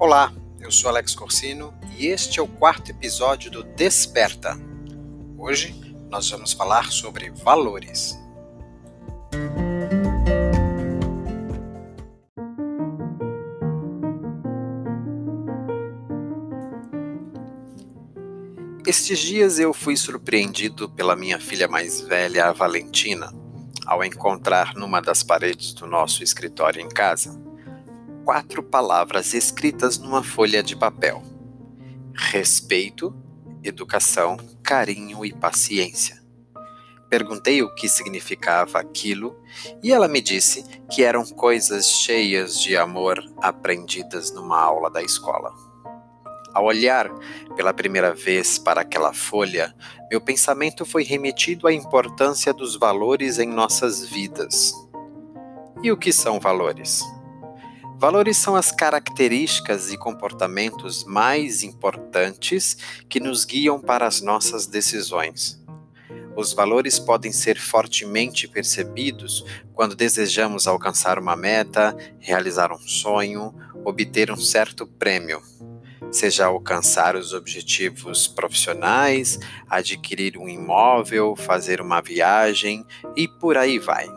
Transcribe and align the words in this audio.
Olá, 0.00 0.32
eu 0.58 0.72
sou 0.72 0.88
Alex 0.88 1.14
Corsino 1.14 1.74
e 1.98 2.06
este 2.06 2.40
é 2.40 2.42
o 2.42 2.48
quarto 2.48 2.90
episódio 2.90 3.50
do 3.50 3.62
Desperta. 3.62 4.58
Hoje 5.36 5.78
nós 6.08 6.30
vamos 6.30 6.54
falar 6.54 6.90
sobre 6.90 7.28
valores. 7.28 8.18
Estes 18.86 19.18
dias 19.18 19.58
eu 19.58 19.74
fui 19.74 19.98
surpreendido 19.98 20.88
pela 20.88 21.14
minha 21.14 21.38
filha 21.38 21.68
mais 21.68 22.00
velha, 22.00 22.46
a 22.46 22.52
Valentina, 22.52 23.30
ao 23.84 24.02
encontrar 24.02 24.74
numa 24.74 25.02
das 25.02 25.22
paredes 25.22 25.74
do 25.74 25.86
nosso 25.86 26.24
escritório 26.24 26.80
em 26.80 26.88
casa 26.88 27.49
quatro 28.24 28.62
palavras 28.62 29.34
escritas 29.34 29.98
numa 29.98 30.22
folha 30.22 30.62
de 30.62 30.76
papel: 30.76 31.22
respeito, 32.14 33.14
educação, 33.62 34.36
carinho 34.62 35.24
e 35.24 35.32
paciência. 35.32 36.20
Perguntei 37.08 37.60
o 37.60 37.74
que 37.74 37.88
significava 37.88 38.78
aquilo 38.78 39.36
e 39.82 39.92
ela 39.92 40.06
me 40.06 40.20
disse 40.20 40.64
que 40.88 41.02
eram 41.02 41.26
coisas 41.26 41.86
cheias 41.86 42.60
de 42.60 42.76
amor 42.76 43.20
aprendidas 43.42 44.30
numa 44.30 44.60
aula 44.60 44.88
da 44.88 45.02
escola. 45.02 45.52
Ao 46.54 46.64
olhar 46.64 47.10
pela 47.56 47.74
primeira 47.74 48.14
vez 48.14 48.58
para 48.58 48.82
aquela 48.82 49.12
folha, 49.12 49.74
meu 50.08 50.20
pensamento 50.20 50.84
foi 50.84 51.02
remetido 51.02 51.66
à 51.66 51.72
importância 51.72 52.52
dos 52.52 52.76
valores 52.76 53.38
em 53.38 53.46
nossas 53.46 54.04
vidas. 54.06 54.72
E 55.82 55.90
o 55.90 55.96
que 55.96 56.12
são 56.12 56.38
valores? 56.38 57.02
Valores 58.00 58.38
são 58.38 58.56
as 58.56 58.72
características 58.72 59.92
e 59.92 59.98
comportamentos 59.98 61.04
mais 61.04 61.62
importantes 61.62 62.78
que 63.10 63.20
nos 63.20 63.44
guiam 63.44 63.78
para 63.78 64.06
as 64.06 64.22
nossas 64.22 64.66
decisões. 64.66 65.62
Os 66.34 66.54
valores 66.54 66.98
podem 66.98 67.30
ser 67.30 67.60
fortemente 67.60 68.48
percebidos 68.48 69.44
quando 69.74 69.94
desejamos 69.94 70.66
alcançar 70.66 71.18
uma 71.18 71.36
meta, 71.36 71.94
realizar 72.18 72.72
um 72.72 72.78
sonho, 72.78 73.54
obter 73.84 74.30
um 74.30 74.36
certo 74.36 74.86
prêmio 74.86 75.42
seja 76.10 76.46
alcançar 76.46 77.14
os 77.14 77.32
objetivos 77.32 78.26
profissionais, 78.26 79.38
adquirir 79.68 80.36
um 80.36 80.48
imóvel, 80.48 81.36
fazer 81.36 81.80
uma 81.80 82.00
viagem 82.00 82.84
e 83.14 83.28
por 83.28 83.56
aí 83.56 83.78
vai. 83.78 84.08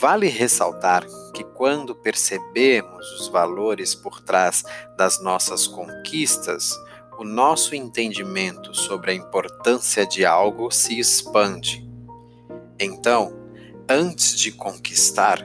Vale 0.00 0.28
ressaltar 0.28 1.04
que 1.34 1.42
quando 1.42 1.92
percebemos 1.92 3.10
os 3.18 3.26
valores 3.26 3.96
por 3.96 4.20
trás 4.20 4.62
das 4.96 5.20
nossas 5.20 5.66
conquistas, 5.66 6.70
o 7.18 7.24
nosso 7.24 7.74
entendimento 7.74 8.72
sobre 8.72 9.10
a 9.10 9.14
importância 9.14 10.06
de 10.06 10.24
algo 10.24 10.70
se 10.70 11.00
expande. 11.00 11.84
Então, 12.78 13.32
antes 13.90 14.38
de 14.38 14.52
conquistar, 14.52 15.44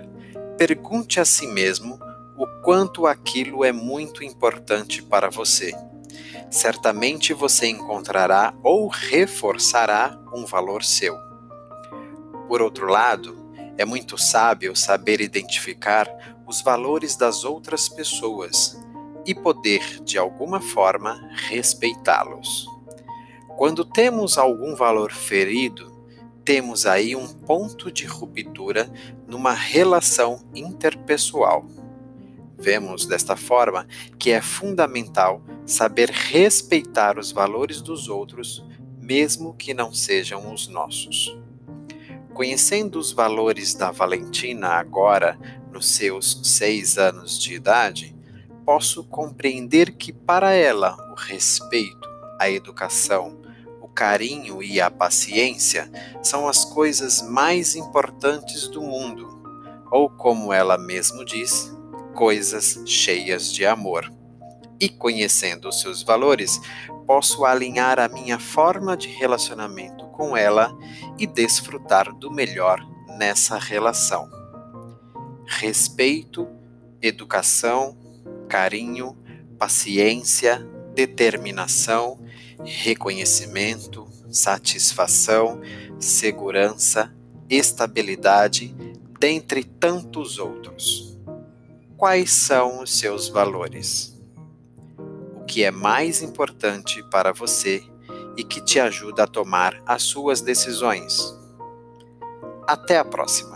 pergunte 0.55 1.19
a 1.19 1.25
si 1.25 1.47
mesmo 1.47 1.97
o 2.37 2.45
quanto 2.61 3.07
aquilo 3.07 3.65
é 3.65 3.71
muito 3.71 4.23
importante 4.23 5.01
para 5.01 5.31
você. 5.31 5.73
Certamente 6.51 7.33
você 7.33 7.65
encontrará 7.65 8.53
ou 8.61 8.87
reforçará 8.87 10.15
um 10.31 10.45
valor 10.45 10.83
seu. 10.83 11.17
Por 12.47 12.61
outro 12.61 12.85
lado, 12.85 13.42
é 13.77 13.85
muito 13.85 14.17
sábio 14.17 14.75
saber 14.75 15.21
identificar 15.21 16.07
os 16.45 16.61
valores 16.61 17.15
das 17.15 17.43
outras 17.43 17.89
pessoas 17.89 18.79
e 19.25 19.33
poder, 19.33 20.01
de 20.03 20.17
alguma 20.17 20.59
forma, 20.59 21.29
respeitá-los. 21.47 22.67
Quando 23.57 23.85
temos 23.85 24.37
algum 24.37 24.75
valor 24.75 25.11
ferido, 25.11 25.93
temos 26.43 26.85
aí 26.85 27.15
um 27.15 27.27
ponto 27.27 27.91
de 27.91 28.05
ruptura 28.05 28.91
numa 29.27 29.53
relação 29.53 30.43
interpessoal. 30.53 31.65
Vemos 32.57 33.05
desta 33.05 33.35
forma 33.35 33.87
que 34.19 34.31
é 34.31 34.41
fundamental 34.41 35.41
saber 35.65 36.09
respeitar 36.09 37.17
os 37.17 37.31
valores 37.31 37.81
dos 37.81 38.09
outros, 38.09 38.65
mesmo 38.99 39.53
que 39.53 39.73
não 39.73 39.93
sejam 39.93 40.53
os 40.53 40.67
nossos. 40.67 41.37
Conhecendo 42.33 42.97
os 42.97 43.11
valores 43.11 43.75
da 43.75 43.91
Valentina 43.91 44.69
agora, 44.69 45.37
nos 45.71 45.87
seus 45.87 46.39
seis 46.43 46.97
anos 46.97 47.39
de 47.39 47.53
idade, 47.53 48.15
posso 48.65 49.03
compreender 49.03 49.91
que 49.91 50.11
para 50.11 50.51
ela 50.51 50.97
o 51.11 51.13
respeito, 51.13 52.09
a 52.39 52.49
educação, 52.49 53.39
o 53.79 53.87
carinho 53.87 54.63
e 54.63 54.81
a 54.81 54.89
paciência 54.89 55.91
são 56.23 56.47
as 56.47 56.65
coisas 56.65 57.21
mais 57.21 57.75
importantes 57.75 58.67
do 58.67 58.81
mundo, 58.81 59.29
ou 59.91 60.09
como 60.09 60.51
ela 60.51 60.75
mesmo 60.75 61.23
diz, 61.23 61.71
coisas 62.15 62.81
cheias 62.87 63.53
de 63.53 63.63
amor. 63.63 64.11
E 64.79 64.89
conhecendo 64.89 65.69
os 65.69 65.81
seus 65.81 66.01
valores, 66.01 66.59
posso 67.05 67.45
alinhar 67.45 67.99
a 67.99 68.07
minha 68.07 68.39
forma 68.39 68.97
de 68.97 69.07
relacionamento 69.07 70.02
com 70.13 70.37
ela 70.37 70.77
e 71.19 71.27
desfrutar 71.27 72.13
do 72.13 72.31
melhor 72.31 72.79
nessa 73.17 73.57
relação. 73.57 74.29
Respeito, 75.45 76.47
educação, 77.01 77.97
carinho, 78.47 79.17
paciência, 79.59 80.65
determinação, 80.95 82.19
reconhecimento, 82.63 84.07
satisfação, 84.29 85.59
segurança, 85.99 87.13
estabilidade, 87.49 88.73
dentre 89.19 89.63
tantos 89.63 90.39
outros. 90.39 91.17
Quais 91.97 92.31
são 92.31 92.81
os 92.81 92.97
seus 92.97 93.27
valores? 93.27 94.21
O 95.35 95.45
que 95.45 95.63
é 95.63 95.71
mais 95.71 96.21
importante 96.21 97.03
para 97.09 97.31
você 97.31 97.83
e 98.35 98.43
que 98.43 98.61
te 98.61 98.79
ajuda 98.79 99.23
a 99.23 99.27
tomar 99.27 99.81
as 99.85 100.03
suas 100.03 100.41
decisões. 100.41 101.37
Até 102.67 102.97
a 102.97 103.05
próxima! 103.05 103.52